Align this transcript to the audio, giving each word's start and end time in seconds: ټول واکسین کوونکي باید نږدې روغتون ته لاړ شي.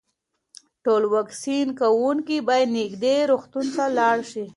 ټول 0.83 1.03
واکسین 1.15 1.67
کوونکي 1.81 2.37
باید 2.47 2.73
نږدې 2.77 3.17
روغتون 3.31 3.65
ته 3.75 3.83
لاړ 3.97 4.17
شي. 4.31 4.45